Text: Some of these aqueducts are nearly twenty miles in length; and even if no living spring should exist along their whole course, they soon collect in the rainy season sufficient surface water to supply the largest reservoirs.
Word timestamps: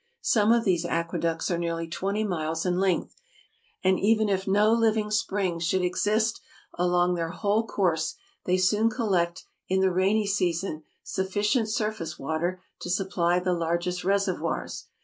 Some 0.23 0.51
of 0.51 0.63
these 0.63 0.83
aqueducts 0.83 1.51
are 1.51 1.59
nearly 1.59 1.87
twenty 1.87 2.23
miles 2.23 2.65
in 2.65 2.79
length; 2.79 3.15
and 3.83 3.99
even 3.99 4.29
if 4.29 4.47
no 4.47 4.73
living 4.73 5.11
spring 5.11 5.59
should 5.59 5.83
exist 5.83 6.41
along 6.73 7.13
their 7.13 7.29
whole 7.29 7.67
course, 7.67 8.15
they 8.45 8.57
soon 8.57 8.89
collect 8.89 9.43
in 9.69 9.79
the 9.79 9.91
rainy 9.91 10.25
season 10.25 10.81
sufficient 11.03 11.69
surface 11.69 12.17
water 12.17 12.63
to 12.79 12.89
supply 12.89 13.37
the 13.39 13.53
largest 13.53 14.03
reservoirs. 14.03 14.87